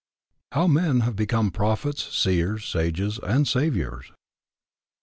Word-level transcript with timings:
HOW 0.53 0.65
MEN 0.65 1.01
HAVE 1.01 1.15
BECOME 1.15 1.51
PROPHETS, 1.51 2.11
SEERS, 2.17 2.65
SAGES, 2.65 3.19
AND 3.19 3.47
SAVIOURS. 3.47 4.11